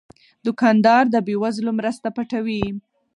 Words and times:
دوکاندار 0.45 1.03
د 1.09 1.15
بې 1.27 1.35
وزلو 1.41 1.71
مرسته 1.79 2.07
پټوي. 2.15 2.63